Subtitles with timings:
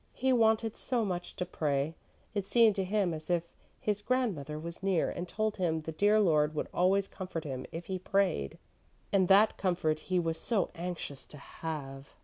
[0.15, 1.93] He wanted so much to pray,
[2.33, 3.43] it seemed to him as if
[3.79, 7.85] his grandmother was near and told him the dear Lord would always comfort him if
[7.85, 8.57] he prayed,
[9.13, 12.15] and that comfort he was so anxious to have.